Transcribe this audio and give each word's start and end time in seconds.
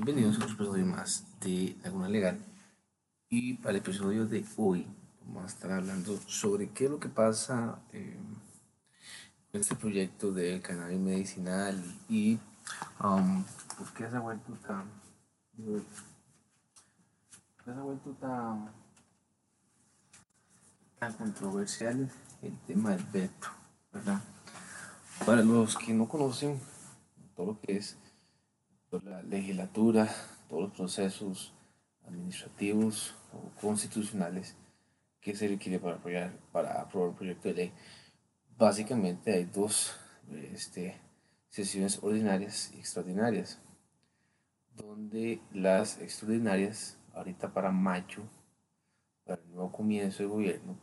Bienvenidos 0.00 0.38
a 0.38 0.44
un 0.46 0.52
episodio 0.52 0.86
más 0.86 1.24
de 1.40 1.76
Laguna 1.82 2.08
Legal. 2.08 2.38
Y 3.28 3.54
para 3.54 3.70
el 3.70 3.78
episodio 3.78 4.26
de 4.26 4.44
hoy 4.56 4.86
vamos 5.26 5.42
a 5.42 5.46
estar 5.48 5.72
hablando 5.72 6.16
sobre 6.28 6.70
qué 6.70 6.84
es 6.84 6.90
lo 6.92 7.00
que 7.00 7.08
pasa 7.08 7.80
eh, 7.92 8.16
con 9.50 9.60
este 9.60 9.74
proyecto 9.74 10.30
del 10.30 10.62
cannabis 10.62 11.00
medicinal 11.00 11.82
y 12.08 12.38
um, 13.02 13.42
por 13.76 13.92
qué 13.92 14.08
se 14.08 14.16
ha 14.16 14.20
vuelto 14.20 14.52
tan, 14.64 14.84
se 17.64 17.70
ha 17.72 17.82
vuelto 17.82 18.12
tan, 18.20 18.70
tan 21.00 21.12
controversial 21.14 22.08
el 22.42 22.56
tema 22.68 22.90
del 22.90 23.02
veto, 23.02 23.48
¿verdad? 23.92 24.22
Para 25.26 25.42
los 25.42 25.76
que 25.76 25.92
no 25.92 26.08
conocen 26.08 26.60
todo 27.34 27.46
lo 27.46 27.60
que 27.60 27.78
es 27.78 27.98
la 28.90 29.22
legislatura, 29.22 30.08
todos 30.48 30.62
los 30.62 30.72
procesos 30.72 31.52
administrativos 32.06 33.14
o 33.32 33.60
constitucionales 33.60 34.56
que 35.20 35.34
se 35.34 35.48
requiere 35.48 35.78
para, 35.78 35.96
apoyar, 35.96 36.32
para 36.52 36.80
aprobar 36.80 37.10
un 37.10 37.16
proyecto 37.16 37.48
de 37.48 37.54
ley. 37.54 37.72
Básicamente 38.56 39.32
hay 39.32 39.44
dos 39.44 39.94
este, 40.52 41.00
sesiones 41.48 41.98
ordinarias 42.02 42.72
y 42.74 42.78
extraordinarias, 42.78 43.60
donde 44.74 45.40
las 45.52 46.00
extraordinarias, 46.00 46.96
ahorita 47.12 47.52
para 47.52 47.70
mayo, 47.70 48.22
para 49.24 49.42
el 49.42 49.50
nuevo 49.50 49.70
comienzo 49.70 50.22
de 50.22 50.28
gobierno, 50.28 50.78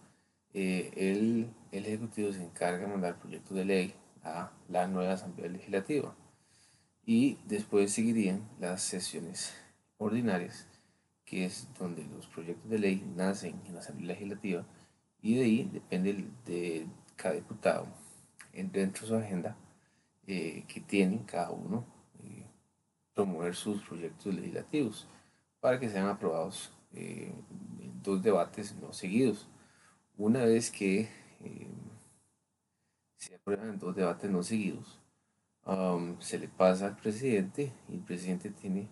eh, 0.53 0.91
el, 0.95 1.49
el 1.71 1.85
Ejecutivo 1.85 2.31
se 2.31 2.43
encarga 2.43 2.85
de 2.85 2.87
mandar 2.87 3.19
proyectos 3.19 3.57
de 3.57 3.65
ley 3.65 3.95
a 4.23 4.51
la 4.69 4.87
nueva 4.87 5.13
Asamblea 5.13 5.49
Legislativa 5.49 6.15
y 7.05 7.37
después 7.45 7.91
seguirían 7.91 8.47
las 8.59 8.81
sesiones 8.81 9.53
ordinarias, 9.97 10.67
que 11.23 11.45
es 11.45 11.67
donde 11.79 12.03
los 12.05 12.27
proyectos 12.27 12.69
de 12.69 12.79
ley 12.79 13.03
nacen 13.15 13.61
en 13.65 13.73
la 13.73 13.79
Asamblea 13.79 14.13
Legislativa 14.13 14.65
y 15.21 15.35
de 15.35 15.43
ahí 15.43 15.69
depende 15.71 16.27
de 16.45 16.87
cada 17.15 17.35
diputado 17.35 17.87
dentro 18.53 19.01
de 19.01 19.07
su 19.07 19.15
agenda 19.15 19.57
eh, 20.27 20.63
que 20.67 20.81
tienen 20.81 21.19
cada 21.19 21.51
uno 21.51 21.85
eh, 22.23 22.45
promover 23.13 23.55
sus 23.55 23.81
proyectos 23.83 24.33
legislativos 24.33 25.07
para 25.59 25.79
que 25.79 25.89
sean 25.89 26.07
aprobados 26.07 26.71
eh, 26.93 27.33
en 27.81 28.01
dos 28.01 28.21
debates 28.21 28.75
no 28.75 28.93
seguidos. 28.93 29.47
Una 30.17 30.45
vez 30.45 30.71
que 30.71 31.09
se 33.17 33.35
aprueban 33.35 33.77
dos 33.77 33.95
debates 33.95 34.31
no 34.31 34.41
seguidos, 34.41 34.99
se 36.19 36.37
le 36.37 36.47
pasa 36.47 36.87
al 36.87 36.95
presidente 36.95 37.73
y 37.89 37.93
el 37.93 38.01
presidente 38.01 38.51
tiene, 38.51 38.87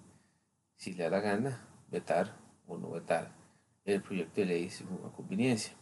si 0.75 0.93
le 0.93 1.03
da 1.03 1.09
la 1.09 1.19
gana, 1.19 1.67
vetar 1.91 2.35
o 2.67 2.77
no 2.77 2.89
vetar 2.89 3.31
el 3.85 4.01
proyecto 4.01 4.41
de 4.41 4.47
ley 4.47 4.69
según 4.69 5.01
la 5.03 5.09
conveniencia. 5.09 5.73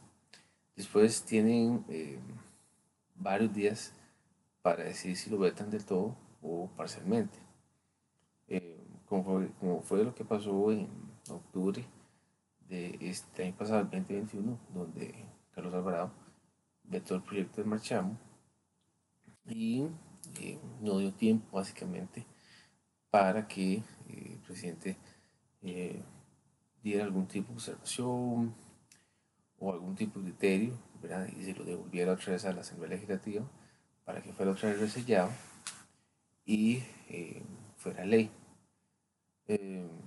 Después 0.76 1.24
tienen 1.24 1.86
eh, 1.90 2.20
varios 3.16 3.54
días 3.54 3.94
para 4.62 4.84
decidir 4.84 5.16
si 5.16 5.30
lo 5.30 5.38
vetan 5.38 5.70
del 5.70 5.86
todo 5.86 6.16
o 6.42 6.70
parcialmente. 6.76 7.38
Eh, 8.48 8.78
como, 9.06 9.24
fue, 9.24 9.52
como, 9.60 9.82
fue, 9.82 10.04
lo 10.04 10.14
que 10.14 10.26
pasó 10.26 10.72
en 10.72 10.90
octubre 11.30 11.86
de 12.68 12.98
este 13.00 13.44
año 13.44 13.56
pasado, 13.56 13.82
el 13.82 13.90
2021, 13.90 14.60
donde 14.74 15.14
Carlos 15.54 15.74
Alvarado 15.74 16.12
vetó 16.84 17.16
el 17.16 17.22
proyecto 17.22 17.62
de 17.62 17.68
Marchamo 17.68 18.18
y 19.46 19.88
eh, 20.40 20.60
no 20.82 21.00
dio 21.00 21.14
tiempo 21.14 21.58
básicamente 21.58 22.26
para 23.10 23.48
que 23.48 23.74
eh, 23.74 23.84
el 24.08 24.40
presidente 24.40 24.98
eh, 25.62 26.02
diera 26.82 27.04
algún 27.04 27.28
tipo 27.28 27.50
de 27.50 27.56
observación 27.56 28.56
o 29.60 29.72
algún 29.72 29.96
tipo 29.96 30.20
de 30.20 30.26
criterio 30.32 30.78
y 31.38 31.44
se 31.44 31.54
lo 31.54 31.64
devolviera 31.64 32.14
otra 32.14 32.34
vez 32.34 32.46
a 32.46 32.54
la 32.54 32.62
Asamblea 32.62 32.92
Legislativa 32.92 33.44
para 34.06 34.22
que 34.22 34.34
fuera 34.34 34.52
otra 34.52 34.70
vez 34.70 34.80
resellado 34.80 35.30
y 36.46 36.84
fuera 37.78 38.06
ley. 38.06 38.32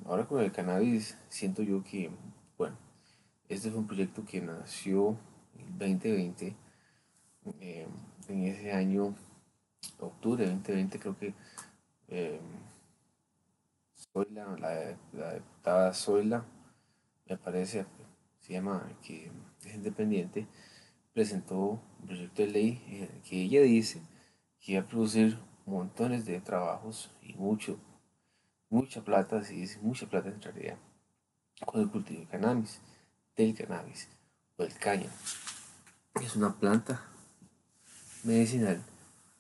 ahora 0.05 0.27
con 0.27 0.41
el 0.41 0.53
cannabis 0.53 1.19
siento 1.29 1.63
yo 1.63 1.83
que, 1.83 2.11
bueno, 2.57 2.77
este 3.49 3.71
fue 3.71 3.81
un 3.81 3.87
proyecto 3.87 4.25
que 4.25 4.41
nació 4.41 5.19
en 5.57 5.79
2020, 5.79 6.57
en 7.61 8.43
ese 8.45 8.73
año 8.73 9.15
octubre 9.99 10.45
de 10.45 10.51
2020 10.51 10.99
creo 10.99 11.19
que 11.19 11.35
eh, 12.09 12.41
la, 14.31 14.97
la, 15.13 15.35
diputada 15.35 15.93
Zoila, 15.93 16.45
me 17.27 17.37
parece, 17.37 17.87
se 18.41 18.53
llama, 18.53 18.89
que 19.03 19.31
es 19.65 19.75
independiente, 19.75 20.47
presentó 21.13 21.57
un 22.01 22.07
proyecto 22.07 22.43
de 22.43 22.49
ley 22.49 22.83
eh, 22.89 23.21
que 23.29 23.43
ella 23.43 23.63
dice 23.63 24.01
que 24.61 24.73
iba 24.73 24.83
a 24.83 24.87
producir 24.87 25.39
montones 25.67 26.27
de 26.27 26.41
trabajos 26.41 27.11
y 27.23 27.35
mucho, 27.35 27.79
mucha 28.69 29.03
plata, 29.03 29.43
si 29.43 29.57
dice 29.57 29.79
mucha 29.81 30.07
plata 30.07 30.29
en 30.29 30.41
realidad, 30.41 30.79
con 31.65 31.81
el 31.81 31.91
cultivo 31.91 32.21
de 32.21 32.27
cannabis, 32.27 32.81
del 33.37 33.55
cannabis 33.55 34.09
o 34.57 34.63
del 34.63 34.75
caño. 34.75 35.09
Es 36.23 36.37
una 36.37 36.55
planta 36.55 37.03
medicinal 38.23 38.83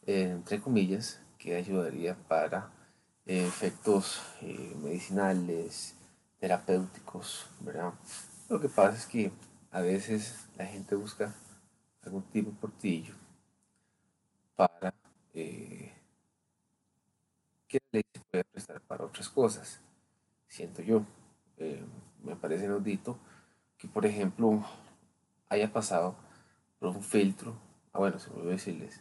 entre 0.06 0.60
comillas, 0.60 1.20
que 1.38 1.54
ayudaría 1.54 2.16
para 2.28 2.70
eh, 3.26 3.46
efectos 3.46 4.22
eh, 4.42 4.74
medicinales, 4.82 5.94
terapéuticos, 6.38 7.46
¿verdad? 7.60 7.92
Lo 8.48 8.60
que 8.60 8.68
pasa 8.68 8.96
es 8.96 9.06
que 9.06 9.32
a 9.70 9.80
veces 9.80 10.46
la 10.56 10.66
gente 10.66 10.94
busca 10.94 11.34
algún 12.02 12.22
tipo 12.24 12.50
de 12.50 12.56
portillo 12.56 13.14
para 14.56 14.94
eh, 15.32 15.92
que 17.66 17.78
la 17.92 18.02
pueda 18.30 18.44
prestar 18.44 18.80
para 18.82 19.04
otras 19.04 19.28
cosas. 19.28 19.80
Siento 20.46 20.82
yo, 20.82 21.04
me 22.22 22.36
parece 22.36 22.66
inaudito 22.66 23.18
que, 23.76 23.88
por 23.88 24.06
ejemplo, 24.06 24.64
haya 25.48 25.72
pasado 25.72 26.14
por 26.78 26.90
un 26.90 27.02
filtro, 27.02 27.54
ah 27.92 27.98
bueno, 27.98 28.18
se 28.18 28.30
me 28.30 28.36
olvidó 28.36 28.52
decirles, 28.52 29.00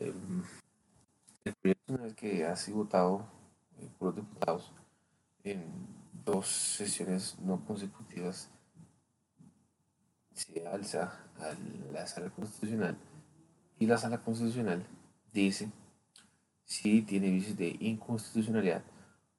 El 0.00 1.54
proyecto 1.60 1.94
una 1.94 2.04
vez 2.04 2.14
que 2.14 2.44
ha 2.44 2.54
sido 2.56 2.78
votado 2.78 3.26
eh, 3.78 3.88
por 3.98 4.08
los 4.08 4.16
diputados 4.16 4.72
en 5.44 5.64
dos 6.24 6.46
sesiones 6.46 7.38
no 7.40 7.64
consecutivas 7.64 8.50
se 10.32 10.66
alza 10.66 11.18
a 11.40 11.54
la 11.92 12.06
sala 12.06 12.30
constitucional 12.30 12.96
y 13.78 13.86
la 13.86 13.98
sala 13.98 14.18
constitucional 14.22 14.86
dice 15.32 15.70
si 16.64 17.02
tiene 17.02 17.30
vicios 17.30 17.56
de 17.56 17.76
inconstitucionalidad, 17.80 18.84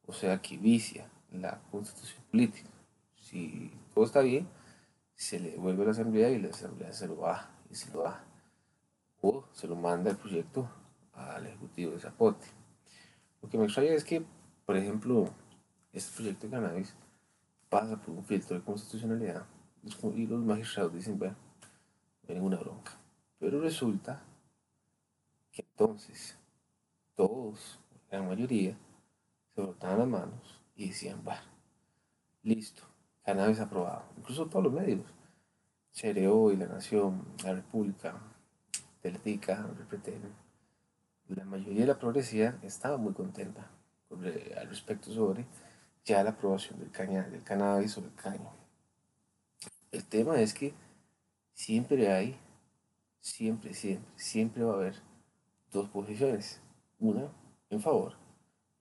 o 0.08 0.14
sea 0.14 0.42
que 0.42 0.58
vicia 0.58 1.08
la 1.32 1.62
constitución 1.70 2.24
política. 2.32 2.70
Si 3.16 3.72
todo 3.94 4.06
está 4.06 4.22
bien, 4.22 4.48
se 5.16 5.40
le 5.40 5.52
devuelve 5.52 5.84
a 5.84 5.86
la 5.86 5.92
asamblea 5.92 6.30
y 6.32 6.40
la 6.40 6.50
asamblea 6.50 6.92
se 6.92 7.08
lo 7.08 7.18
va 7.18 7.52
y 7.70 7.76
se 7.76 7.92
lo 7.92 8.02
da 8.02 8.26
o 9.22 9.44
se 9.54 9.68
lo 9.68 9.76
manda 9.76 10.12
el 10.12 10.18
proyecto 10.18 10.70
al 11.14 11.46
ejecutivo 11.46 11.92
de 11.92 12.00
Zapote. 12.00 12.48
Lo 13.42 13.50
que 13.50 13.58
me 13.58 13.66
extraña 13.66 13.92
es 13.92 14.04
que, 14.04 14.26
por 14.66 14.78
ejemplo, 14.78 15.30
este 15.94 16.16
proyecto 16.16 16.48
de 16.48 16.52
cannabis 16.52 16.96
pasa 17.70 17.98
por 17.98 18.16
un 18.16 18.24
filtro 18.24 18.58
de 18.58 18.64
constitucionalidad 18.64 19.46
y 20.16 20.28
los 20.28 20.44
magistrados 20.44 20.94
dicen, 20.94 21.18
bueno, 21.18 21.36
no 22.24 22.30
hay 22.30 22.36
ninguna 22.36 22.58
bronca. 22.58 22.92
Pero 23.40 23.62
resulta 23.62 24.22
que 25.52 25.62
entonces 25.62 26.38
todos, 27.16 27.80
la 28.12 28.22
mayoría, 28.22 28.78
se 29.56 29.62
brotaban 29.62 30.00
las 30.00 30.08
manos 30.08 30.62
y 30.76 30.90
decían, 30.90 31.24
bueno, 31.24 31.42
listo, 32.44 32.84
cannabis 33.24 33.60
aprobado. 33.60 34.06
Incluso 34.18 34.48
todos 34.48 34.66
los 34.66 34.74
medios, 34.74 35.06
Chereo 35.94 36.52
y 36.52 36.58
La 36.58 36.68
Nación, 36.68 37.26
La 37.44 37.54
República, 37.54 38.22
Teletica, 39.02 39.66
la 41.28 41.46
mayoría 41.46 41.82
de 41.82 41.88
la 41.88 42.00
progresía 42.00 42.60
estaba 42.64 42.98
muy 42.98 43.14
contenta 43.14 43.70
al 44.12 44.70
respecto 44.70 45.12
sobre 45.12 45.46
ya 46.04 46.24
la 46.24 46.32
aprobación 46.32 46.80
del, 46.80 46.92
caña, 46.92 47.24
del 47.28 47.44
cannabis 47.44 47.98
o 47.98 48.02
el 48.02 48.14
caño. 48.16 48.52
El 49.92 50.06
tema 50.06 50.40
es 50.42 50.54
que 50.54 50.74
siempre 51.54 52.12
hay, 52.12 52.38
siempre, 53.20 53.74
siempre, 53.74 54.10
siempre 54.16 54.64
va 54.64 54.74
a 54.74 54.78
haber 54.78 54.96
dos 55.72 55.90
posiciones, 55.90 56.62
una 57.00 57.32
en 57.70 57.82
favor 57.82 58.16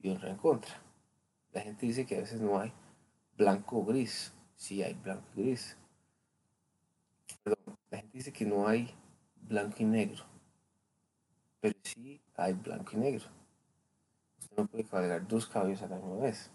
y 0.00 0.08
otra 0.08 0.30
en 0.30 0.36
contra. 0.36 0.72
La 1.52 1.60
gente 1.60 1.86
dice 1.86 2.06
que 2.06 2.16
a 2.16 2.20
veces 2.20 2.40
no 2.40 2.58
hay 2.58 2.72
blanco 3.36 3.78
o 3.78 3.84
gris, 3.84 4.32
sí 4.56 4.82
hay 4.82 4.94
blanco 4.94 5.26
y 5.36 5.42
gris. 5.42 5.76
Perdón, 7.42 7.78
la 7.90 7.98
gente 7.98 8.18
dice 8.18 8.32
que 8.32 8.46
no 8.46 8.66
hay 8.66 8.94
blanco 9.48 9.76
y 9.80 9.84
negro. 9.84 10.24
Pero 11.60 11.78
sí 11.82 12.20
hay 12.36 12.52
blanco 12.52 12.90
y 12.92 12.96
negro. 12.96 13.24
Usted 14.38 14.56
no 14.56 14.66
puede 14.66 14.84
cabalgar 14.84 15.26
dos 15.26 15.46
caballos 15.46 15.82
a 15.82 15.88
la 15.88 15.96
misma 15.96 16.16
vez. 16.16 16.50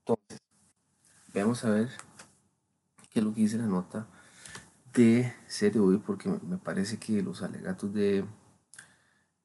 Entonces, 0.00 0.40
veamos 1.32 1.64
a 1.64 1.70
ver 1.70 1.88
qué 3.10 3.20
es 3.20 3.24
lo 3.24 3.34
que 3.34 3.42
dice 3.42 3.58
la 3.58 3.66
nota 3.66 4.06
de 4.92 5.80
hoy, 5.80 5.98
porque 5.98 6.28
me 6.28 6.56
parece 6.56 6.98
que 6.98 7.20
los 7.20 7.42
alegatos 7.42 7.92
de, 7.92 8.24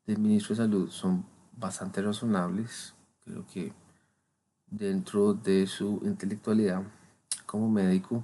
del 0.06 0.20
ministro 0.20 0.56
de 0.56 0.62
Salud 0.62 0.90
son 0.90 1.26
bastante 1.54 2.02
razonables. 2.02 2.94
Creo 3.24 3.46
que 3.48 3.74
dentro 4.68 5.34
de 5.34 5.66
su 5.66 6.02
intelectualidad 6.04 6.84
como 7.48 7.68
médico, 7.70 8.24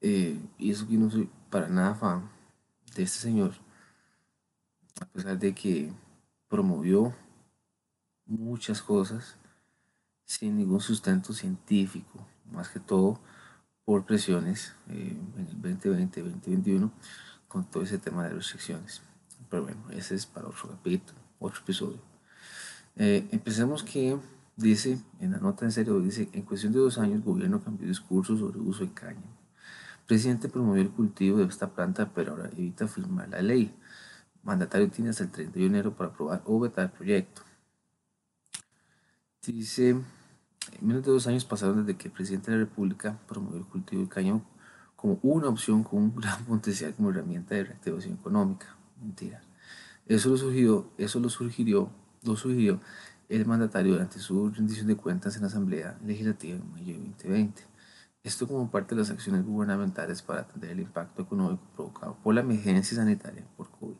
eh, 0.00 0.40
y 0.58 0.72
eso 0.72 0.88
que 0.88 0.94
no 0.94 1.08
soy 1.08 1.30
para 1.50 1.68
nada 1.68 1.94
fan 1.94 2.33
de 2.94 3.02
este 3.02 3.18
señor, 3.18 3.54
a 5.00 5.06
pesar 5.06 5.38
de 5.38 5.54
que 5.54 5.92
promovió 6.48 7.14
muchas 8.26 8.80
cosas 8.80 9.36
sin 10.24 10.56
ningún 10.56 10.80
sustento 10.80 11.32
científico, 11.32 12.26
más 12.50 12.68
que 12.68 12.80
todo 12.80 13.20
por 13.84 14.04
presiones 14.04 14.74
eh, 14.88 15.16
en 15.36 15.40
el 15.40 15.60
2020, 15.60 16.22
2021, 16.22 16.92
con 17.48 17.64
todo 17.64 17.82
ese 17.82 17.98
tema 17.98 18.24
de 18.24 18.30
restricciones. 18.30 19.02
Pero 19.50 19.64
bueno, 19.64 19.82
ese 19.90 20.14
es 20.14 20.26
para 20.26 20.48
otro 20.48 20.70
capítulo, 20.70 21.18
otro 21.38 21.60
episodio. 21.60 22.00
Eh, 22.96 23.28
empecemos 23.32 23.82
que 23.82 24.18
dice, 24.56 24.98
en 25.20 25.32
la 25.32 25.38
nota 25.38 25.64
en 25.64 25.72
serio, 25.72 26.00
dice, 26.00 26.28
en 26.32 26.42
cuestión 26.42 26.72
de 26.72 26.78
dos 26.78 26.98
años 26.98 27.16
el 27.16 27.22
gobierno 27.22 27.62
cambió 27.62 27.86
discurso 27.86 28.36
sobre 28.36 28.58
uso 28.60 28.84
de 28.84 28.92
caña. 28.92 29.22
Presidente 30.06 30.48
promovió 30.48 30.82
el 30.82 30.90
cultivo 30.90 31.38
de 31.38 31.44
esta 31.44 31.74
planta, 31.74 32.10
pero 32.14 32.32
ahora 32.32 32.50
evita 32.56 32.86
firmar 32.86 33.28
la 33.30 33.42
ley. 33.42 33.74
mandatario 34.42 34.90
tiene 34.90 35.10
hasta 35.10 35.24
el 35.24 35.30
31 35.30 35.62
de 35.62 35.66
enero 35.66 35.96
para 35.96 36.10
aprobar 36.10 36.42
o 36.44 36.60
vetar 36.60 36.86
el 36.86 36.90
proyecto. 36.90 37.42
Dice, 39.46 39.96
menos 40.80 41.04
de 41.04 41.12
dos 41.12 41.26
años 41.26 41.44
pasaron 41.44 41.84
desde 41.84 41.98
que 41.98 42.08
el 42.08 42.14
presidente 42.14 42.50
de 42.50 42.58
la 42.58 42.64
República 42.64 43.18
promovió 43.26 43.58
el 43.58 43.66
cultivo 43.66 44.02
de 44.02 44.08
cañón 44.08 44.44
como 44.96 45.18
una 45.22 45.48
opción 45.48 45.84
con 45.84 45.98
un 45.98 46.16
gran 46.16 46.44
potencial 46.46 46.94
como 46.94 47.10
herramienta 47.10 47.54
de 47.54 47.64
reactivación 47.64 48.14
económica. 48.14 48.76
Mentira. 49.00 49.42
Eso 50.06 50.30
lo 50.30 50.36
sugirió, 50.36 50.90
eso 50.98 51.20
lo 51.20 51.30
sugirió, 51.30 51.90
lo 52.22 52.36
sugirió 52.36 52.80
el 53.28 53.46
mandatario 53.46 53.92
durante 53.92 54.18
su 54.18 54.50
rendición 54.50 54.86
de 54.86 54.96
cuentas 54.96 55.36
en 55.36 55.42
la 55.42 55.48
Asamblea 55.48 55.98
Legislativa 56.04 56.56
en 56.56 56.72
mayo 56.72 56.92
de 56.94 56.98
2020. 56.98 57.62
Esto 58.24 58.48
como 58.48 58.68
parte 58.70 58.94
de 58.94 59.02
las 59.02 59.10
acciones 59.10 59.44
gubernamentales 59.44 60.22
para 60.22 60.40
atender 60.40 60.70
el 60.70 60.80
impacto 60.80 61.20
económico 61.20 61.62
provocado 61.74 62.16
por 62.22 62.34
la 62.34 62.40
emergencia 62.40 62.96
sanitaria 62.96 63.44
por 63.54 63.70
COVID. 63.70 63.98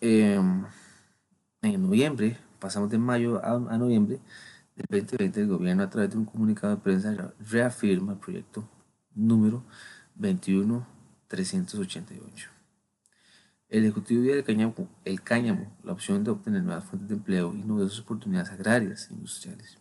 Em, 0.00 0.64
en 1.60 1.82
noviembre, 1.82 2.38
pasamos 2.58 2.88
de 2.88 2.96
mayo 2.96 3.44
a, 3.44 3.58
noviembre 3.76 4.20
del 4.74 4.86
2020, 5.02 5.40
el 5.40 5.48
gobierno 5.48 5.82
a 5.82 5.90
través 5.90 6.12
de 6.12 6.16
un 6.16 6.24
comunicado 6.24 6.76
de 6.76 6.82
prensa 6.82 7.34
reafirma 7.38 8.14
el 8.14 8.18
proyecto 8.18 8.66
número 9.14 9.64
21388. 10.14 12.50
El 13.68 13.84
Ejecutivo 13.84 14.22
vía 14.22 14.34
el 14.34 14.44
cáñamo, 14.44 14.88
el 15.04 15.22
cáñamo, 15.22 15.76
la 15.84 15.92
opción 15.92 16.24
de 16.24 16.30
obtener 16.30 16.62
nuevas 16.62 16.84
fuentes 16.84 17.10
de 17.10 17.16
empleo 17.16 17.54
y 17.54 17.58
nuevas 17.58 18.00
oportunidades 18.00 18.50
agrarias 18.50 19.10
e 19.10 19.14
industriales. 19.14 19.78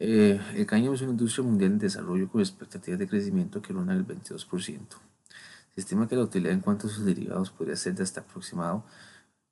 Eh, 0.00 0.40
el 0.54 0.66
cáñamo 0.66 0.94
es 0.94 1.02
una 1.02 1.10
industria 1.10 1.44
mundial 1.44 1.72
en 1.72 1.78
desarrollo 1.78 2.28
con 2.28 2.40
expectativas 2.40 3.00
de 3.00 3.08
crecimiento 3.08 3.60
que 3.60 3.72
rondan 3.72 3.96
el 3.96 4.06
22%. 4.06 4.78
Se 5.74 5.80
estima 5.80 6.08
que 6.08 6.16
la 6.16 6.22
utilidad 6.22 6.52
en 6.52 6.60
cuanto 6.60 6.86
a 6.86 6.90
sus 6.90 7.04
derivados 7.04 7.50
podría 7.50 7.76
ser 7.76 7.94
de 7.94 8.02
hasta 8.02 8.20
aproximado 8.20 8.84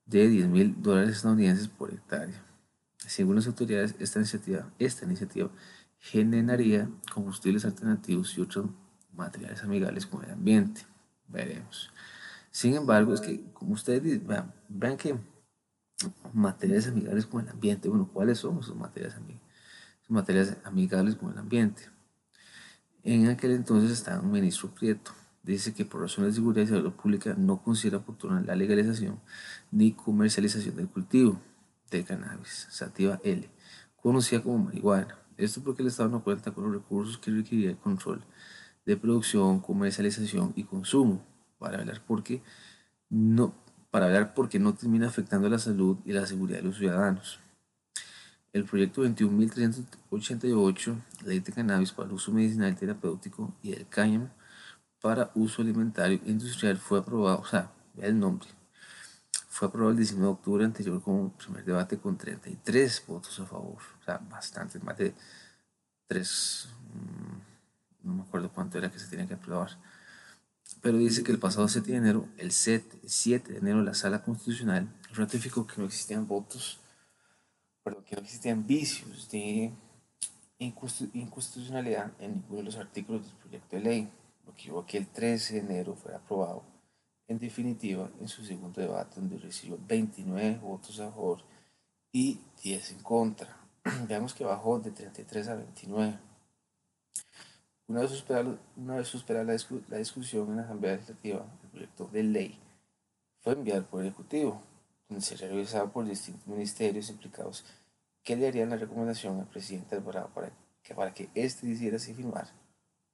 de 0.07 0.29
10 0.29 0.49
mil 0.49 0.83
dólares 0.83 1.17
estadounidenses 1.17 1.69
por 1.69 1.93
hectárea. 1.93 2.43
Según 2.99 3.37
las 3.37 3.47
autoridades, 3.47 3.95
esta 3.99 4.19
iniciativa, 4.19 4.71
esta 4.79 5.05
iniciativa 5.05 5.51
generaría 5.99 6.89
combustibles 7.13 7.65
alternativos 7.65 8.37
y 8.39 8.41
otros 8.41 8.67
materiales 9.13 9.63
amigables 9.63 10.07
con 10.07 10.25
el 10.25 10.31
ambiente. 10.31 10.83
Veremos. 11.29 11.91
Sin 12.51 12.75
embargo, 12.75 13.15
es 13.15 13.21
que, 13.21 13.43
como 13.53 13.75
ustedes 13.75 14.03
dicen, 14.03 14.27
vean, 14.69 14.97
que 14.97 15.17
materiales 16.33 16.89
amigables 16.89 17.27
con 17.27 17.45
el 17.45 17.51
ambiente, 17.51 17.89
bueno, 17.89 18.09
¿cuáles 18.13 18.39
son 18.39 18.59
esos 18.59 18.77
materiales 18.77 19.17
amigables? 19.17 19.46
Materiales 20.09 20.57
amigables 20.65 21.17
con 21.17 21.33
el 21.33 21.39
ambiente. 21.39 21.83
En 23.03 23.29
aquel 23.29 23.53
entonces 23.53 23.91
estaba 23.91 24.21
un 24.21 24.33
ministro 24.33 24.71
Prieto. 24.71 25.13
Dice 25.43 25.73
que 25.73 25.85
por 25.85 26.01
razones 26.01 26.33
de 26.33 26.41
seguridad 26.41 26.65
y 26.65 26.67
salud 26.67 26.93
pública 26.93 27.35
no 27.39 27.63
considera 27.63 27.99
oportuna 27.99 28.41
la 28.41 28.57
legalización 28.57 29.21
ni 29.71 29.93
comercialización 29.93 30.75
del 30.75 30.89
cultivo 30.89 31.41
de 31.91 32.03
cannabis, 32.03 32.67
sativa 32.71 33.21
L, 33.23 33.49
conocida 34.03 34.43
como 34.43 34.59
marihuana. 34.59 35.17
Esto 35.37 35.63
porque 35.63 35.83
el 35.83 35.89
Estado 35.89 36.09
no 36.09 36.25
cuenta 36.25 36.51
con 36.51 36.65
los 36.65 36.73
recursos 36.73 37.19
que 37.19 37.31
requeriría 37.31 37.71
el 37.71 37.77
control 37.77 38.25
de 38.87 38.97
producción, 38.97 39.61
comercialización 39.61 40.53
y 40.57 40.65
consumo 40.65 41.25
para 41.59 41.79
hablar 41.79 42.03
porque 42.07 42.43
no, 43.09 43.55
para 43.91 44.07
hablar 44.07 44.35
porque 44.35 44.59
no 44.59 44.75
termina 44.75 45.07
afectando 45.07 45.49
la 45.49 45.59
salud 45.59 45.99
y 46.05 46.13
la 46.13 46.27
seguridad 46.27 46.59
de 46.59 46.65
los 46.65 46.79
ciudadanos. 46.79 47.39
El 48.57 48.65
proyecto 48.65 49.05
21.388, 49.05 50.97
ley 51.27 51.41
de 51.41 51.53
cannabis 51.53 51.93
para 51.93 52.09
uso 52.09 52.33
medicinal 52.33 52.75
terapéutico 52.75 53.55
y 53.63 53.75
el 53.75 53.87
cáñamo 53.87 54.31
para 55.03 55.31
uso 55.35 55.61
alimentario 55.61 56.19
e 56.25 56.31
industrial 56.31 56.79
fue 56.79 57.01
aprobado, 57.01 57.41
o 57.41 57.45
sea, 57.45 57.71
vea 57.93 58.09
el 58.09 58.19
nombre, 58.19 58.49
fue 59.51 59.69
aprobado 59.69 59.91
el 59.91 59.99
19 59.99 60.25
de 60.25 60.33
octubre 60.33 60.65
anterior 60.65 61.03
como 61.03 61.35
primer 61.35 61.67
debate 61.67 61.99
con 61.99 62.17
33 62.17 63.05
votos 63.07 63.39
a 63.41 63.45
favor, 63.45 63.77
o 64.01 64.05
sea, 64.07 64.23
bastante, 64.31 64.79
más 64.79 64.97
de 64.97 65.13
3, 66.07 66.69
mm, 66.95 68.09
no 68.09 68.15
me 68.15 68.23
acuerdo 68.23 68.51
cuánto 68.51 68.79
era 68.79 68.91
que 68.91 68.99
se 68.99 69.09
tenía 69.09 69.29
que 69.29 69.35
aprobar. 69.35 69.77
Pero 70.81 70.97
dice 70.97 71.23
que 71.23 71.33
el 71.33 71.39
pasado 71.39 71.69
7 71.69 71.91
de 71.91 71.99
enero, 71.99 72.27
el 72.39 72.53
7, 72.53 73.01
7 73.05 73.53
de 73.53 73.59
enero, 73.59 73.83
la 73.83 73.93
Sala 73.93 74.23
Constitucional 74.23 74.89
ratificó 75.13 75.67
que 75.67 75.75
no 75.77 75.85
existían 75.85 76.27
votos, 76.27 76.81
perdón, 77.87 78.03
que 78.03 78.17
no 78.17 78.23
existían 78.23 78.67
vicios 78.67 79.31
de 79.31 79.71
inconstitucionalidad 80.59 82.11
en 82.19 82.33
ninguno 82.33 82.57
de 82.57 82.65
los 82.65 82.77
artículos 82.79 83.25
del 83.25 83.37
proyecto 83.37 83.77
de 83.77 83.83
ley, 83.83 84.09
lo 84.45 84.53
que 84.57 84.65
llevó 84.65 84.81
a 84.81 84.87
que 84.87 84.99
el 84.99 85.07
13 85.07 85.55
de 85.55 85.61
enero 85.61 85.95
fuera 85.95 86.19
aprobado 86.19 86.65
en 87.29 87.39
definitiva 87.39 88.11
en 88.21 88.27
su 88.27 88.45
segundo 88.45 88.81
debate, 88.81 89.21
donde 89.21 89.39
recibió 89.39 89.79
29 89.87 90.59
votos 90.59 90.99
a 90.99 91.13
favor 91.13 91.43
y 92.11 92.41
10 92.65 92.91
en 92.91 93.03
contra. 93.05 93.57
Veamos 94.09 94.35
que 94.35 94.45
bajó 94.45 94.81
de 94.81 94.91
33 94.91 95.47
a 95.47 95.55
29. 95.55 96.19
Una 97.87 98.01
vez 98.01 98.11
superada, 98.11 98.59
una 98.75 98.97
vez 98.97 99.15
la, 99.89 99.99
discusión 99.99 100.51
en 100.51 100.57
la 100.57 100.63
Asamblea 100.63 100.95
Legislativa, 100.95 101.47
el 101.63 101.69
proyecto 101.69 102.09
de 102.09 102.23
ley 102.25 102.59
fue 103.43 103.53
enviado 103.53 103.87
por 103.87 104.01
el 104.01 104.09
Ejecutivo, 104.09 104.61
donde 105.09 105.25
se 105.25 105.37
revisaba 105.37 105.91
por 105.93 106.05
distintos 106.05 106.47
ministerios 106.47 107.11
implicados 107.11 107.65
que 108.23 108.37
le 108.37 108.49
harían 108.49 108.71
la 108.71 108.77
recomendación 108.77 109.39
al 109.39 109.47
presidente 109.47 109.95
Alvarado 109.95 110.29
para 110.35 110.51
que, 110.83 110.95
para 110.95 111.15
que 111.15 111.29
éste 111.35 111.67
decidiera 111.67 111.99
si 111.99 112.13
firmar 112.13 112.49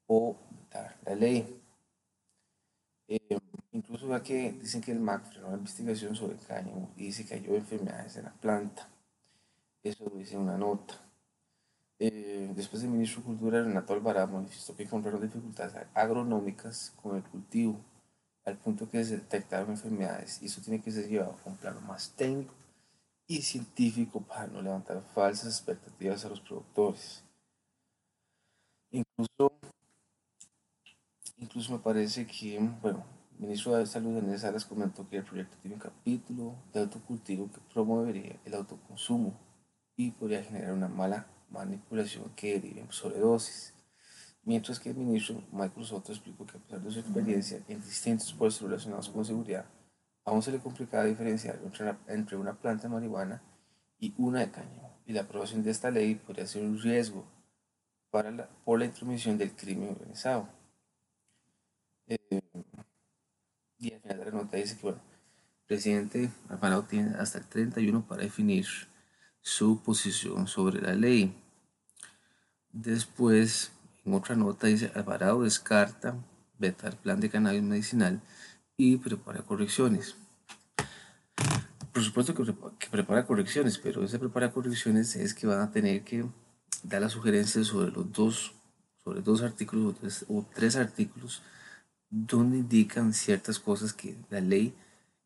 o 0.06 0.36
votar 0.50 0.96
la 1.04 1.14
ley. 1.14 1.60
Eh, 3.08 3.38
incluso 3.72 4.08
ya 4.08 4.22
que 4.22 4.52
dicen 4.52 4.80
que 4.80 4.92
el 4.92 5.00
MAC 5.00 5.26
frenó 5.26 5.50
la 5.50 5.58
investigación 5.58 6.16
sobre 6.16 6.34
el 6.34 6.40
cáñamo 6.46 6.90
y 6.96 7.06
dice 7.06 7.26
que 7.26 7.34
hay 7.34 7.44
enfermedades 7.46 8.16
en 8.16 8.24
la 8.24 8.32
planta. 8.32 8.88
Eso 9.82 10.04
lo 10.04 10.16
dice 10.16 10.36
una 10.36 10.56
nota. 10.56 10.94
Eh, 11.98 12.50
después 12.56 12.82
el 12.82 12.88
ministro 12.88 13.20
de 13.20 13.26
Cultura, 13.26 13.62
Renato 13.62 13.92
Alvarado, 13.92 14.28
manifestó 14.28 14.74
que 14.74 14.84
encontraron 14.84 15.20
dificultades 15.20 15.74
agronómicas 15.94 16.94
con 17.02 17.16
el 17.16 17.22
cultivo, 17.22 17.78
al 18.44 18.56
punto 18.56 18.88
que 18.88 19.04
se 19.04 19.16
detectaron 19.16 19.70
enfermedades, 19.70 20.42
y 20.42 20.46
eso 20.46 20.60
tiene 20.60 20.82
que 20.82 20.90
ser 20.90 21.08
llevado 21.08 21.36
a 21.44 21.48
un 21.48 21.56
plano 21.56 21.80
más 21.82 22.10
técnico 22.16 22.54
y 23.26 23.42
científico 23.42 24.20
para 24.20 24.46
no 24.48 24.60
levantar 24.60 25.02
falsas 25.14 25.54
expectativas 25.54 26.24
a 26.24 26.28
los 26.28 26.40
productores. 26.40 27.22
Incluso, 28.90 29.52
incluso 31.38 31.72
me 31.72 31.78
parece 31.78 32.26
que, 32.26 32.58
bueno, 32.82 33.04
el 33.32 33.46
ministro 33.46 33.74
de 33.76 33.86
Salud, 33.86 34.14
Daniel 34.14 34.38
Salas, 34.38 34.66
comentó 34.66 35.08
que 35.08 35.16
el 35.16 35.24
proyecto 35.24 35.56
tiene 35.62 35.76
un 35.76 35.80
capítulo 35.80 36.54
de 36.72 36.80
autocultivo 36.80 37.50
que 37.50 37.60
promovería 37.72 38.38
el 38.44 38.54
autoconsumo 38.54 39.32
y 39.96 40.10
podría 40.10 40.44
generar 40.44 40.72
una 40.72 40.88
mala 40.88 41.26
manipulación 41.50 42.30
que 42.36 42.60
derive 42.60 42.80
en 42.80 42.92
sobredosis. 42.92 43.72
Mientras 44.44 44.80
que 44.80 44.90
el 44.90 44.96
ministro 44.96 45.42
Michael 45.52 45.86
Soto 45.86 46.12
explicó 46.12 46.44
que 46.44 46.58
a 46.58 46.60
pesar 46.60 46.80
de 46.80 46.90
su 46.90 46.98
experiencia 46.98 47.62
en 47.68 47.80
distintos 47.80 48.32
puestos 48.32 48.68
relacionados 48.68 49.08
con 49.08 49.24
seguridad, 49.24 49.66
aún 50.24 50.42
se 50.42 50.50
le 50.50 50.58
complicaba 50.58 51.04
diferenciar 51.04 51.60
entre 52.08 52.36
una, 52.36 52.54
planta 52.58 52.84
de 52.84 52.88
marihuana 52.88 53.42
y 53.98 54.14
una 54.18 54.40
de 54.40 54.50
cáñamo, 54.50 55.00
y 55.06 55.12
la 55.12 55.22
aprobación 55.22 55.62
de 55.62 55.70
esta 55.70 55.90
ley 55.90 56.16
podría 56.16 56.46
ser 56.46 56.64
un 56.64 56.80
riesgo 56.80 57.24
para 58.10 58.30
la, 58.32 58.48
por 58.64 58.80
la 58.80 58.84
intromisión 58.84 59.38
del 59.38 59.52
crimen 59.52 59.90
organizado. 59.90 60.48
Eh, 62.08 62.42
y 63.78 63.92
al 63.92 64.00
final 64.00 64.18
de 64.18 64.24
la 64.24 64.30
nota 64.32 64.56
dice 64.56 64.76
que, 64.76 64.82
bueno, 64.82 65.00
el 65.00 65.66
presidente 65.66 66.30
Alvarado 66.48 66.82
tiene 66.82 67.16
hasta 67.16 67.38
el 67.38 67.46
31 67.46 68.06
para 68.06 68.22
definir 68.22 68.66
su 69.40 69.82
posición 69.82 70.46
sobre 70.46 70.80
la 70.80 70.94
ley. 70.94 71.36
Después, 72.72 73.72
en 74.04 74.14
otra 74.14 74.36
nota 74.36 74.66
dice, 74.66 74.90
Alvarado 74.94 75.42
descarta 75.42 76.16
vetar 76.58 76.96
plan 76.96 77.20
de 77.20 77.30
cannabis 77.30 77.62
medicinal 77.62 78.20
y 78.76 78.96
prepara 78.96 79.42
correcciones. 79.42 80.16
Por 81.92 82.02
supuesto 82.02 82.34
que, 82.34 82.88
prepara 82.90 83.26
correcciones, 83.26 83.78
pero 83.78 84.02
ese 84.02 84.18
prepara 84.18 84.50
correcciones 84.50 85.14
es 85.16 85.34
que 85.34 85.46
van 85.46 85.60
a 85.60 85.70
tener 85.70 86.02
que 86.02 86.24
dar 86.82 87.02
las 87.02 87.12
sugerencias 87.12 87.66
sobre 87.66 87.92
los 87.92 88.10
dos, 88.12 88.54
sobre 89.04 89.20
dos 89.20 89.42
artículos 89.42 90.24
o 90.28 90.46
tres 90.54 90.76
artículos 90.76 91.42
donde 92.08 92.58
indican 92.58 93.12
ciertas 93.12 93.58
cosas 93.58 93.92
que 93.92 94.16
la 94.30 94.40
ley 94.40 94.74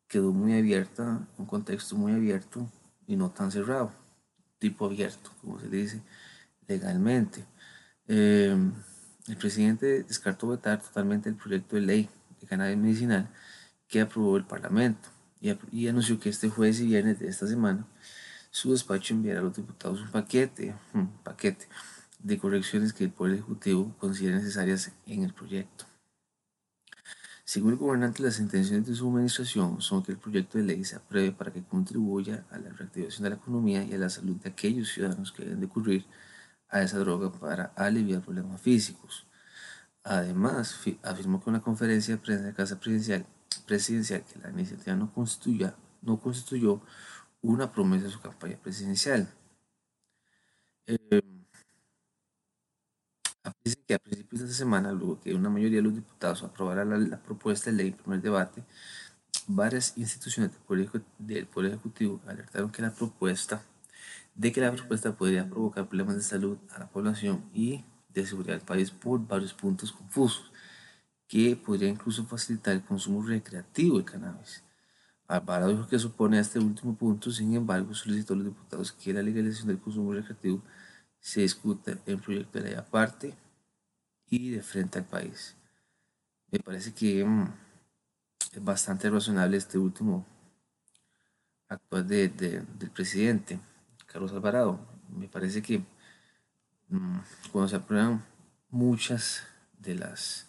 quedó 0.07 0.31
muy 0.31 0.57
abierta, 0.57 1.25
un 1.37 1.45
contexto 1.45 1.95
muy 1.95 2.13
abierto 2.13 2.69
y 3.07 3.15
no 3.15 3.29
tan 3.29 3.51
cerrado, 3.51 3.91
tipo 4.59 4.85
abierto, 4.85 5.31
como 5.41 5.59
se 5.59 5.67
dice 5.69 6.01
legalmente. 6.67 7.45
Em, 8.07 8.73
el 9.27 9.35
presidente 9.35 10.03
descartó 10.03 10.47
vetar 10.47 10.81
totalmente 10.81 11.27
el 11.27 11.35
proyecto 11.35 11.75
de 11.75 11.81
ley 11.81 12.09
de 12.39 12.47
cannabis 12.47 12.77
medicinal 12.77 13.29
que 13.87 13.99
aprobó 13.99 14.37
el 14.37 14.45
Parlamento 14.45 15.09
y, 15.41 15.87
anunció 15.87 16.19
que 16.19 16.29
este 16.29 16.49
jueves 16.49 16.79
y 16.79 16.87
viernes 16.87 17.19
de 17.19 17.27
esta 17.27 17.47
semana 17.47 17.85
su 18.49 18.71
despacho 18.71 19.13
enviará 19.13 19.41
a 19.41 19.43
los 19.43 19.55
diputados 19.55 20.01
un 20.01 20.11
paquete, 20.11 20.75
un 20.93 21.09
paquete 21.23 21.67
de 22.19 22.37
correcciones 22.37 22.93
que 22.93 23.03
el 23.03 23.11
Poder 23.11 23.35
Ejecutivo 23.35 23.93
considera 23.99 24.37
necesarias 24.37 24.91
en 25.05 25.23
el 25.23 25.33
proyecto. 25.33 25.85
Según 27.43 27.71
el 27.71 27.77
gobernante, 27.77 28.23
las 28.23 28.39
intenciones 28.39 28.87
de 28.87 28.95
su 28.95 29.07
administración 29.07 29.81
son 29.81 30.03
que 30.03 30.13
el 30.13 30.17
proyecto 30.17 30.57
de 30.57 30.65
ley 30.65 30.83
se 30.83 30.95
apruebe 30.95 31.31
para 31.31 31.51
que 31.51 31.63
contribuya 31.63 32.45
a 32.51 32.57
la 32.57 32.69
reactivación 32.69 33.23
de 33.23 33.29
la 33.29 33.35
economía 33.35 33.83
y 33.83 33.93
a 33.93 33.97
la 33.97 34.09
salud 34.09 34.35
de 34.37 34.49
aquellos 34.49 34.89
ciudadanos 34.89 35.31
que 35.31 35.43
deben 35.43 35.61
de 35.61 35.67
a 36.69 36.81
esa 36.81 36.99
droga 36.99 37.31
para 37.31 37.65
aliviar 37.75 38.21
problemas 38.21 38.61
físicos. 38.61 39.27
Además, 40.03 40.79
afirmó 41.03 41.43
que 41.43 41.49
una 41.49 41.61
conferencia 41.61 42.15
de 42.15 42.21
prensa 42.21 42.45
de 42.45 42.53
Casa 42.53 42.79
Presidencial, 42.79 43.25
presidencial 43.65 44.23
que 44.23 44.39
la 44.39 44.49
iniciativa 44.49 44.95
no, 44.95 45.13
constituya, 45.13 45.75
no 46.01 46.19
constituyó 46.19 46.81
una 47.41 47.71
promesa 47.71 48.05
de 48.05 48.11
su 48.11 48.21
campaña 48.21 48.57
presidencial. 48.57 49.27
Eh, 50.85 51.21
que 53.87 53.93
a 53.93 53.99
principios 53.99 54.41
de 54.41 54.47
esta 54.47 54.57
semana, 54.57 54.91
luego 54.91 55.19
que 55.19 55.33
una 55.33 55.49
mayoría 55.49 55.77
de 55.77 55.83
los 55.83 55.95
diputados 55.95 56.43
aprobara 56.43 56.83
la, 56.85 57.17
propuesta 57.21 57.71
de 57.71 57.77
ley 57.77 57.87
en 57.87 57.93
primer 57.93 58.21
debate, 58.21 58.63
varias 59.47 59.97
instituciones 59.97 60.51
del 61.19 61.47
Poder, 61.47 61.71
Ejecutivo 61.71 62.21
alertaron 62.27 62.71
que 62.71 62.81
la 62.81 62.91
propuesta, 62.91 63.63
de 64.37 64.51
que 64.51 64.61
la 64.61 64.71
propuesta 64.71 65.17
podría 65.17 65.49
provocar 65.49 65.87
problemas 65.89 66.15
de 66.15 66.21
salud 66.21 66.57
a 66.69 66.79
la 66.79 66.87
población 66.87 67.43
y 67.53 67.83
de 68.09 68.25
seguridad 68.25 68.53
del 68.53 68.65
país 68.65 68.91
por 68.91 69.27
varios 69.27 69.53
puntos 69.53 69.91
confusos, 69.91 70.51
que 71.27 71.55
podría 71.55 71.89
incluso 71.89 72.23
facilitar 72.25 72.75
el 72.75 72.83
consumo 72.83 73.21
recreativo 73.23 73.97
de 73.97 74.05
cannabis. 74.05 74.63
Alvarado 75.27 75.71
dijo 75.71 75.87
que 75.87 75.99
supone 75.99 76.39
este 76.39 76.59
último 76.59 76.95
punto, 76.95 77.31
sin 77.31 77.53
embargo, 77.55 77.93
solicitó 77.93 78.33
a 78.33 78.37
los 78.37 78.45
diputados 78.45 78.91
que 78.93 79.11
la 79.11 79.21
legalización 79.21 79.67
del 79.67 79.79
consumo 79.79 80.13
recreativo 80.13 80.61
se 81.19 81.41
discuta 81.41 81.97
en 82.05 82.19
proyecto 82.19 82.59
de 82.59 82.65
ley 82.65 82.73
aparte 82.75 83.35
y 84.29 84.51
de 84.51 84.61
frente 84.61 84.99
al 84.99 85.05
país. 85.05 85.55
Me 86.51 86.59
parece 86.59 86.93
que 86.93 87.25
mm, 87.25 87.53
es 88.53 88.63
bastante 88.63 89.09
razonable 89.09 89.57
este 89.57 89.77
último 89.77 90.25
actual 91.67 92.07
de, 92.07 92.29
del 92.29 92.91
presidente, 92.91 93.59
Carlos 94.17 94.33
Alvarado. 94.33 94.79
Me 95.15 95.27
parece 95.27 95.61
que 95.61 95.77
mm, 96.89 97.19
cuando 97.51 97.69
se 97.69 97.75
aprueban 97.75 98.25
muchas 98.71 99.43
de 99.77 99.93
las 99.93 100.47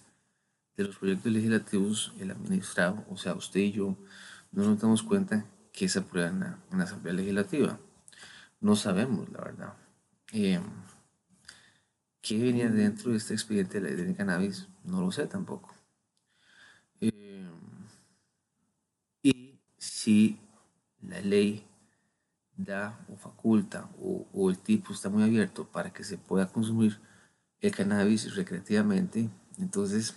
de 0.74 0.84
los 0.84 0.96
proyectos 0.96 1.30
legislativos, 1.30 2.14
el 2.18 2.30
administrado, 2.30 3.04
o 3.10 3.18
sea, 3.18 3.34
usted 3.34 3.60
y 3.60 3.72
yo, 3.72 3.94
no 4.52 4.64
nos 4.64 4.80
damos 4.80 5.02
cuenta 5.02 5.44
que 5.70 5.86
se 5.86 5.98
aprueban 5.98 6.58
en 6.72 6.78
la 6.78 6.84
Asamblea 6.84 7.12
Legislativa. 7.12 7.78
No 8.62 8.74
sabemos, 8.74 9.28
la 9.28 9.40
verdad. 9.42 9.74
Eh, 10.32 10.60
¿Qué 12.22 12.38
venía 12.42 12.70
dentro 12.70 13.10
de 13.10 13.18
este 13.18 13.34
expediente 13.34 13.82
de 13.82 13.90
la 13.90 13.94
ley 13.94 14.06
de 14.06 14.14
cannabis? 14.14 14.66
No 14.82 15.02
lo 15.02 15.12
sé 15.12 15.26
tampoco. 15.26 15.74
Eh, 17.02 17.50
y 19.22 19.60
si 19.76 20.40
la 21.02 21.20
ley 21.20 21.67
da 22.58 22.98
o 23.08 23.16
faculta 23.16 23.88
o, 24.02 24.50
el 24.50 24.58
tipo 24.58 24.92
está 24.92 25.08
muy 25.08 25.22
abierto 25.22 25.66
para 25.66 25.90
que 25.90 26.04
se 26.04 26.18
pueda 26.18 26.48
consumir 26.48 27.00
el 27.60 27.74
cannabis 27.74 28.34
recreativamente, 28.34 29.30
entonces 29.58 30.14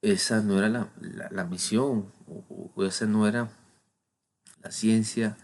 esa 0.00 0.40
no 0.42 0.58
era 0.58 0.90
la, 0.98 1.44
misión 1.44 2.10
o, 2.26 2.84
esa 2.84 3.06
no 3.06 3.28
era 3.28 3.48
la 4.62 4.72
ciencia 4.72 5.36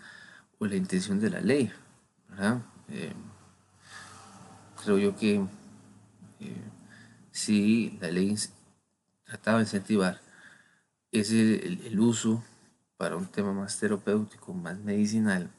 o 0.59 0.67
la 0.67 0.77
intención 0.77 1.21
de 1.21 1.31
la 1.31 1.41
ley. 1.41 1.73
Eh, 2.89 3.13
creo 4.83 4.99
yo 4.99 5.17
que 5.17 5.47
eh, 6.41 6.71
si 7.31 7.99
la 8.01 8.11
ley 8.11 8.37
trataba 9.25 9.59
de 9.59 9.65
incentivar 9.65 10.21
ese 11.13 11.67
el, 11.67 12.01
uso 12.01 12.43
para 12.99 13.17
un 13.17 13.27
tema 13.27 13.55
más 13.55 13.79
terapéutico, 13.79 14.53
más 14.53 14.79
medicinal, 14.81 15.51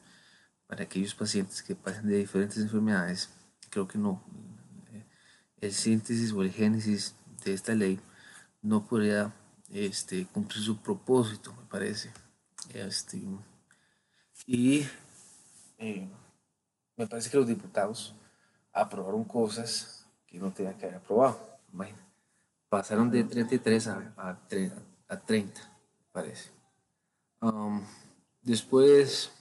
para 0.67 0.83
aquellos 0.83 1.15
pacientes 1.15 1.63
que 1.63 1.73
pasan 1.73 2.07
de 2.07 2.17
diferentes 2.17 2.57
enfermedades, 2.57 3.29
creo 3.71 3.87
que 3.87 3.97
no. 3.97 4.21
Eh, 4.91 5.05
el 5.61 5.73
síntesis 5.73 6.31
o 6.33 6.43
el 6.43 6.51
génesis 6.51 7.15
de 7.43 7.53
esta 7.53 7.73
ley 7.73 7.99
no 8.61 8.85
podría 8.85 9.33
este, 9.69 10.27
cumplir 10.27 10.61
su 10.61 10.77
propósito, 10.81 11.53
me 11.53 11.63
parece. 11.63 12.11
Este, 12.73 13.19
y 14.45 14.85
me 16.97 17.07
parece 17.07 17.29
que 17.29 17.37
los 17.37 17.47
diputados 17.47 18.13
aprobaron 18.73 19.23
cosas 19.23 20.05
que 20.27 20.37
no 20.37 20.51
tenían 20.51 20.77
que 20.77 20.85
haber 20.85 20.97
aprobado. 20.97 21.57
pasaron 22.67 23.09
de 23.09 23.23
33 23.23 23.87
a, 23.87 24.13
a, 24.17 24.39
a 25.07 25.19
30, 25.21 25.61
parece. 26.11 26.58
Después, 28.41 29.31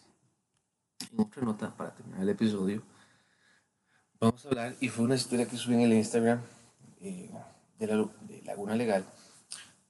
en 1.12 1.20
otra 1.20 1.42
nota 1.42 1.76
para 1.76 1.94
terminar 1.94 2.22
el 2.22 2.28
episodio, 2.28 2.82
vamos 4.20 4.44
a 4.44 4.48
hablar, 4.48 4.76
y 4.80 4.88
fue 4.88 5.04
una 5.04 5.14
historia 5.14 5.46
que 5.46 5.56
subí 5.56 5.74
en 5.74 5.80
el 5.80 5.92
Instagram 5.94 6.40
eh, 7.00 7.30
de, 7.78 7.86
la, 7.86 8.08
Laguna 8.44 8.74
Legal. 8.76 9.04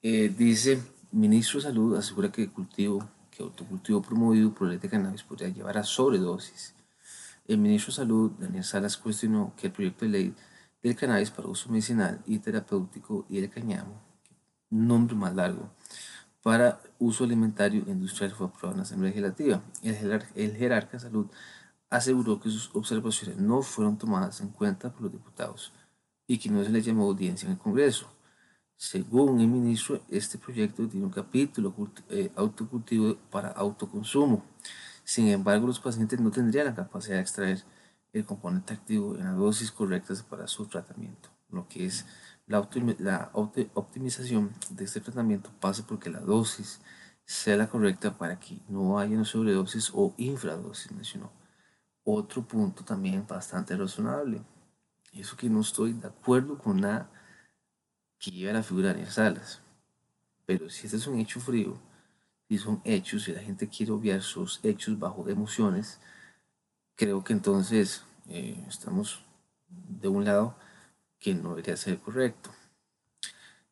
Eh, 0.03 0.33
dice, 0.37 0.83
ministro 1.13 1.61
de 1.61 1.65
Salud 1.65 1.97
asegura 1.97 2.31
que 2.31 2.49
cultivo, 2.51 3.09
que 3.31 3.43
autocultivo 3.43 4.03
promovido 4.03 4.55
por 4.55 4.71
el 4.71 4.81
de 4.81 4.89
cannabis 4.89 5.23
podría 5.23 5.49
llevar 5.49 5.79
a 5.79 5.85
sobredosis 5.85 6.75
el 7.49 7.57
ministro 7.57 7.91
de 7.91 7.97
Salud, 7.97 8.31
Daniel 8.39 8.63
Salas, 8.63 8.99
cuestionó 8.99 9.55
que 9.57 9.69
el 9.69 9.73
proyecto 9.73 10.05
de 10.05 10.11
ley 10.11 10.35
del 10.83 10.95
cannabis 10.95 11.31
para 11.31 11.49
uso 11.49 11.71
medicinal 11.71 12.23
y 12.27 12.39
terapéutico 12.39 13.25
y 13.29 13.39
el 13.39 13.49
cañamo, 13.49 14.03
nombre 14.69 15.17
más 15.17 15.35
largo, 15.35 15.71
para 16.49 16.81
uso 16.99 17.25
alimentario 17.25 17.85
e 17.87 17.91
industrial 17.91 18.33
fue 18.33 18.47
aprobado 18.47 18.73
en 18.73 18.77
la 18.79 18.83
Asamblea 18.85 19.11
Legislativa. 19.11 19.63
El, 19.83 20.25
el 20.35 20.57
jerarca 20.57 20.93
de 20.93 21.01
salud 21.01 21.27
aseguró 21.91 22.41
que 22.41 22.49
sus 22.49 22.71
observaciones 22.75 23.37
no 23.37 23.61
fueron 23.61 23.99
tomadas 23.99 24.41
en 24.41 24.49
cuenta 24.49 24.91
por 24.91 25.03
los 25.03 25.13
diputados 25.13 25.73
y 26.27 26.39
que 26.39 26.49
no 26.49 26.65
se 26.65 26.71
le 26.71 26.81
llamó 26.81 27.05
audiencia 27.05 27.45
en 27.45 27.53
el 27.53 27.59
Congreso. 27.59 28.09
Según 28.77 29.41
el 29.41 29.49
ministro, 29.49 30.01
este 30.09 30.39
proyecto 30.39 30.89
tiene 30.89 31.05
un 31.05 31.13
capítulo 31.13 31.75
eh, 32.09 32.31
autocultivo 32.35 33.17
para 33.31 33.49
autoconsumo 33.49 34.43
sin 35.09 35.29
embargo, 35.29 35.67
los 35.67 35.81
pacientes 35.81 36.21
no 36.21 36.31
tendrían 36.31 36.67
la 36.67 36.75
capacidad 36.75 37.17
de 37.17 37.23
extraer 37.23 37.65
el 38.13 38.27
componente 38.27 38.75
activo 38.75 39.17
en 39.17 39.25
las 39.25 39.39
dosis 39.39 39.73
correctas 39.73 40.23
para 40.23 40.47
su 40.47 40.67
tratamiento. 40.67 41.31
Lo 41.49 41.67
que 41.67 41.87
es 41.87 42.05
la, 42.49 43.31
optimización 43.75 44.53
de 44.71 44.85
este 44.85 45.01
tratamiento 45.01 45.51
pasa 45.61 45.87
porque 45.87 46.11
la 46.11 46.21
dosis 46.21 46.81
sea 47.25 47.57
la 47.57 47.69
correcta 47.69 48.17
para 48.17 48.41
que 48.41 48.59
no 48.69 48.99
haya 48.99 49.15
una 49.15 49.25
sobredosis 49.25 49.91
o 49.95 50.15
infradosis, 50.17 50.91
mencionó. 50.93 51.31
Otro 52.05 52.43
punto 52.43 52.85
también 52.85 53.27
bastante 53.27 53.77
razonable. 53.77 54.43
Eso 55.13 55.37
que 55.37 55.51
no 55.51 55.61
estoy 55.61 55.93
de 55.93 56.09
acuerdo 56.09 56.59
con 56.59 56.81
nada 56.81 57.11
que 58.19 58.31
lleve 58.31 58.51
a 58.51 58.55
la 58.55 58.63
figura 58.63 58.95
de 58.95 59.07
salas. 59.07 59.61
Pero 60.47 60.71
si 60.71 60.87
este 60.87 60.97
es 60.97 61.07
un 61.07 61.19
hecho 61.19 61.41
frío, 61.41 61.79
y 62.49 62.59
son 62.59 62.81
hechos 62.85 63.29
y 63.29 63.33
la 63.33 63.41
gente 63.41 63.69
quiere 63.69 63.93
obviar 63.93 64.23
sus 64.23 64.61
hechos 64.63 64.99
bajo 64.99 65.29
emociones, 65.29 66.01
creo 66.95 67.23
que 67.23 67.35
entonces 67.35 68.05
eh, 68.27 68.65
estamos 68.67 69.23
de 69.69 70.09
un 70.09 70.25
lado 70.25 70.57
que 71.19 71.35
no 71.35 71.51
debería 71.51 71.77
ser 71.77 71.99
correcto. 71.99 72.51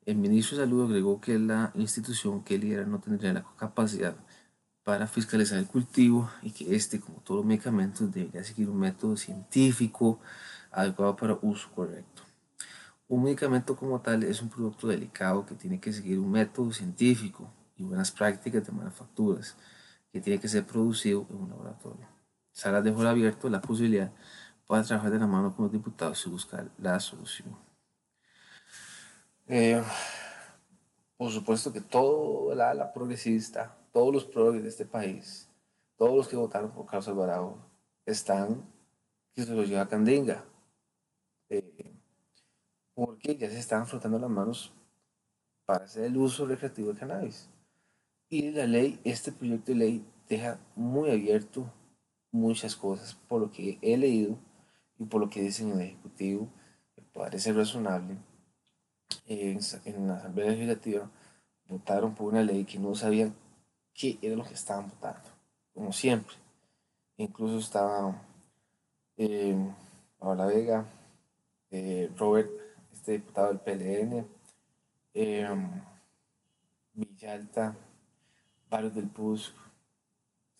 El 0.04 0.16
ministro 0.16 0.56
de 0.56 0.64
Salud 0.64 0.86
agregó 0.86 1.20
que 1.20 1.38
la 1.38 1.72
institución 1.74 2.44
que 2.44 2.58
lidera 2.58 2.84
no 2.86 3.00
tendría 3.00 3.32
la 3.32 3.44
capacidad 3.56 4.14
para 4.84 5.08
fiscalizar 5.08 5.58
el 5.58 5.66
cultivo 5.66 6.30
y 6.42 6.52
que 6.52 6.76
este, 6.76 7.00
como 7.00 7.18
todos 7.18 7.38
los 7.38 7.46
medicamentos, 7.46 8.12
debería 8.14 8.44
seguir 8.44 8.68
un 8.68 8.78
método 8.78 9.16
científico 9.16 10.20
adecuado 10.70 11.16
para 11.16 11.38
uso 11.42 11.68
correcto. 11.74 12.22
Un 13.08 13.24
medicamento 13.24 13.74
como 13.74 14.00
tal 14.00 14.22
es 14.22 14.42
un 14.42 14.48
producto 14.48 14.86
delicado 14.86 15.44
que 15.44 15.56
tiene 15.56 15.80
que 15.80 15.92
seguir 15.92 16.20
un 16.20 16.30
método 16.30 16.72
científico 16.72 17.50
y 17.76 17.82
buenas 17.82 18.12
prácticas 18.12 18.64
de 18.64 18.72
manufacturas 18.72 19.56
que 20.12 20.20
tiene 20.20 20.40
que 20.40 20.48
ser 20.48 20.64
producido 20.64 21.26
en 21.30 21.36
un 21.36 21.50
laboratorio. 21.50 22.06
Sara 22.52 22.80
dejó 22.80 23.02
abierto 23.02 23.48
la 23.48 23.60
posibilidad 23.60 24.12
para 24.66 24.82
trabajar 24.82 25.10
de 25.10 25.18
la 25.18 25.26
mano 25.26 25.54
con 25.54 25.64
los 25.64 25.72
diputados 25.72 26.26
y 26.26 26.30
buscar 26.30 26.70
la 26.78 26.98
solución. 27.00 27.56
Eh, 29.46 29.82
por 31.16 31.30
supuesto 31.30 31.72
que 31.72 31.80
toda 31.80 32.54
la, 32.54 32.74
la 32.74 32.92
progresista, 32.92 33.76
todos 33.92 34.12
los 34.12 34.24
progres 34.24 34.62
de 34.62 34.68
este 34.68 34.84
país, 34.84 35.48
todos 35.96 36.16
los 36.16 36.28
que 36.28 36.36
votaron 36.36 36.72
por 36.72 36.86
Carlos 36.86 37.08
Alvarado, 37.08 37.58
están 38.04 38.64
que 39.34 39.44
se 39.44 39.54
los 39.54 39.68
lleva 39.68 39.82
a 39.82 39.88
Candinga. 39.88 40.44
Eh, 41.48 41.94
porque 42.94 43.36
ya 43.36 43.50
se 43.50 43.58
están 43.58 43.86
frotando 43.86 44.18
las 44.18 44.30
manos 44.30 44.72
para 45.66 45.84
hacer 45.84 46.04
el 46.04 46.16
uso 46.16 46.46
recreativo 46.46 46.92
de 46.92 46.98
cannabis. 46.98 47.48
Y 48.28 48.50
la 48.50 48.66
ley, 48.66 48.98
este 49.04 49.30
proyecto 49.30 49.72
de 49.72 49.78
ley 49.78 50.06
deja 50.28 50.58
muy 50.74 51.10
abierto 51.10 51.70
muchas 52.32 52.74
cosas 52.74 53.14
por 53.14 53.42
lo 53.42 53.50
que 53.50 53.78
he 53.82 53.96
leído 53.96 54.38
y 54.98 55.04
por 55.04 55.20
lo 55.20 55.30
que 55.30 55.42
dicen 55.42 55.72
en 55.72 55.80
el 55.80 55.86
Ejecutivo, 55.86 56.48
parece 57.16 57.52
razonable. 57.52 58.16
En, 59.26 59.58
en 59.84 60.08
la 60.08 60.16
Asamblea 60.16 60.50
Legislativa 60.50 61.10
votaron 61.68 62.14
por 62.14 62.32
una 62.32 62.42
ley 62.42 62.64
que 62.64 62.78
no 62.78 62.94
sabían 62.94 63.34
qué 63.94 64.18
era 64.22 64.36
lo 64.36 64.44
que 64.44 64.54
estaban 64.54 64.88
votando, 64.88 65.28
como 65.74 65.92
siempre. 65.92 66.36
Incluso 67.16 67.58
estaba 67.58 68.22
eh, 69.16 69.56
Paola 70.18 70.46
Vega, 70.46 70.84
eh, 71.70 72.10
Robert 72.16 72.50
este 72.92 73.12
diputado 73.12 73.48
del 73.48 73.60
PLN, 73.60 74.26
em, 75.14 75.82
Villalta, 76.92 77.76
varios 78.68 78.94
del 78.94 79.08
PUS, 79.08 79.54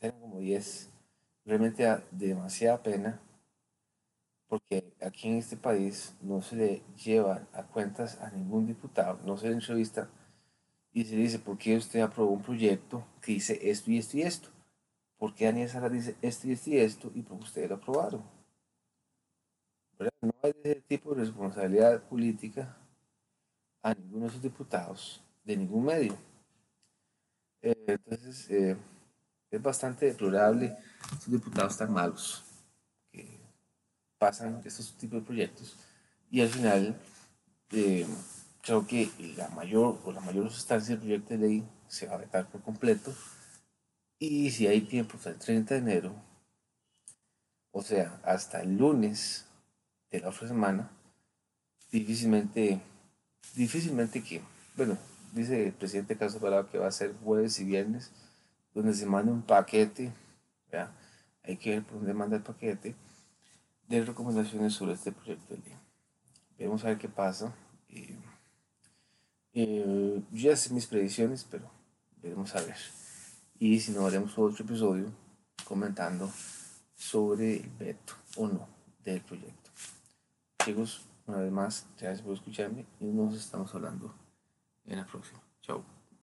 eran 0.01 0.21
como 0.21 0.39
10. 0.39 0.91
Realmente 1.45 1.85
da 1.85 2.03
demasiada 2.11 2.83
pena 2.83 3.21
porque 4.49 4.93
aquí 5.03 5.29
en 5.29 5.37
este 5.37 5.57
país 5.57 6.15
no 6.21 6.41
se 6.41 6.57
le 6.57 6.83
lleva 7.03 7.47
a 7.53 7.65
cuentas 7.65 8.21
a 8.21 8.31
ningún 8.31 8.67
diputado, 8.67 9.19
no 9.25 9.37
se 9.37 9.49
le 9.49 9.55
entrevista 9.55 10.09
y 10.93 11.05
se 11.05 11.17
dice, 11.17 11.39
¿por 11.39 11.59
qué 11.59 11.77
usted 11.77 12.01
aprobó 12.01 12.33
un 12.33 12.43
proyecto 12.43 13.07
que 13.21 13.33
dice 13.33 13.59
esto 13.71 13.91
y 13.91 13.99
esto 13.99 14.17
y 14.17 14.23
esto? 14.23 14.49
¿Por 15.19 15.35
qué 15.35 15.47
Daniel 15.47 15.69
Sara 15.69 15.89
dice 15.89 16.17
esto 16.23 16.49
y 16.49 16.53
esto 16.53 16.71
y 16.71 16.79
esto 16.79 17.13
y 17.15 17.23
por 17.23 17.39
qué 17.39 17.45
ustedes 17.45 17.69
lo 17.71 17.77
aprobaron? 17.77 18.23
No 20.21 20.35
hay 20.43 20.55
ese 20.63 20.81
tipo 20.83 21.15
de 21.15 21.23
responsabilidad 21.23 22.03
política 22.05 22.77
a 23.83 23.95
ninguno 23.95 24.27
de 24.27 24.33
sus 24.33 24.43
diputados 24.43 25.23
de 25.45 25.57
ningún 25.57 25.85
medio. 25.85 26.17
Eh, 27.63 27.75
entonces, 27.87 28.51
eh, 28.51 28.77
es 29.51 29.63
bastante 29.63 30.07
deplorable 30.07 30.77
estos 31.13 31.31
diputados 31.31 31.77
tan 31.79 31.93
malos 31.93 32.46
pasan 34.19 34.61
estos 34.65 34.97
tipos 34.97 35.21
de 35.21 35.27
proyectos 35.27 35.77
y 36.31 36.41
al 36.41 36.49
final 36.49 36.97
eh, 37.73 38.07
creo 38.63 38.87
que 38.87 39.11
la 39.37 39.49
mayor 39.49 40.01
o 40.05 40.13
la 40.13 40.21
mayor 40.21 40.51
sustancia 40.51 40.95
del 40.95 41.01
proyecto 41.01 41.35
de 41.35 41.39
ley 41.39 41.69
se 41.89 42.07
va 42.07 42.15
a 42.15 42.19
vetar 42.19 42.47
por 42.49 42.63
completo. 42.63 43.15
Y 44.19 44.51
si 44.51 44.67
hay 44.67 44.81
tiempo 44.81 45.17
hasta 45.17 45.31
el 45.31 45.37
30 45.37 45.75
de 45.75 45.81
enero, 45.81 46.15
o 47.71 47.83
sea, 47.83 48.21
hasta 48.25 48.63
el 48.63 48.77
lunes 48.77 49.45
de 50.11 50.21
la 50.21 50.31
otra 50.31 50.49
semana, 50.49 50.91
difícilmente, 51.93 52.81
difícilmente 53.55 54.23
que, 54.23 54.41
bueno, 54.77 54.97
dice 55.33 55.67
el 55.67 55.73
presidente 55.73 56.17
Carlos 56.17 56.37
Alvarado 56.37 56.71
que 56.71 56.79
va 56.79 56.89
a 56.89 56.93
ser 56.93 57.15
jueves 57.23 57.61
y 57.61 57.65
viernes, 57.65 58.11
donde 58.75 58.95
se 58.95 59.07
manda 59.07 59.33
un 59.33 59.43
paquete, 59.43 60.13
hay 61.43 61.57
que 61.57 61.71
ver 61.71 61.83
por 61.85 61.99
dónde 61.99 62.15
manda 62.15 62.37
el 62.37 62.43
paquete, 62.43 62.95
de 63.89 64.05
recomendaciones 64.05 64.75
sobre 64.75 64.95
este 64.95 65.13
proyecto 65.13 65.55
de 65.55 65.61
ley. 65.61 65.77
Vamos 66.67 66.85
a 66.85 66.89
ver 66.89 66.99
qué 66.99 67.09
pasa. 67.09 67.55
Eh, 67.89 68.17
eh, 69.53 70.23
ya 70.33 70.57
sé 70.57 70.73
mis 70.73 70.87
predicciones, 70.87 71.47
pero 71.51 71.71
veremos 72.23 72.55
a 72.55 72.63
ver. 72.63 72.77
Y 73.59 73.81
si 73.81 73.93
no, 73.93 74.07
haremos 74.07 74.37
otro 74.39 74.65
episodio 74.65 75.11
comentando 75.65 76.31
sobre 76.95 77.57
el 77.57 77.69
veto 77.79 78.15
o 78.37 78.49
no 78.49 78.69
del 79.05 79.21
proyecto. 79.21 79.71
Chicos, 80.65 81.03
una 81.27 81.39
vez 81.39 81.53
más, 81.53 81.87
gracias 81.99 82.23
por 82.23 82.35
escucharme 82.35 82.85
y 83.01 83.07
nos 83.07 83.35
estamos 83.35 83.75
hablando 83.75 84.15
en 84.87 84.99
la 84.99 85.07
próxima. 85.07 85.41
Chao. 85.63 85.96